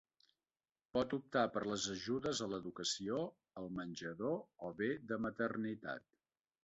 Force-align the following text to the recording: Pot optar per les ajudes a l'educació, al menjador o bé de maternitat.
Pot 0.97 1.11
optar 1.17 1.43
per 1.57 1.61
les 1.71 1.85
ajudes 1.95 2.41
a 2.41 2.47
l'educació, 2.53 3.21
al 3.65 3.69
menjador 3.81 4.41
o 4.71 4.73
bé 4.81 4.89
de 5.13 5.21
maternitat. 5.27 6.09